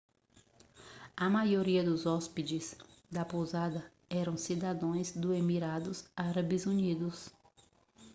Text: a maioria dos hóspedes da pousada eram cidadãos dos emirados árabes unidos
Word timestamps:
a 1.15 1.29
maioria 1.29 1.83
dos 1.83 2.07
hóspedes 2.07 2.75
da 3.11 3.23
pousada 3.23 3.81
eram 4.09 4.35
cidadãos 4.47 5.11
dos 5.11 5.37
emirados 5.41 5.97
árabes 6.17 6.65
unidos 6.65 7.29